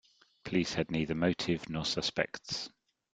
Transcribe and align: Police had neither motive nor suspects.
Police 0.45 0.73
had 0.73 0.89
neither 0.89 1.13
motive 1.13 1.69
nor 1.69 1.85
suspects. 1.85 2.71